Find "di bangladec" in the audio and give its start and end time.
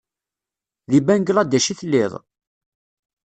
0.91-1.65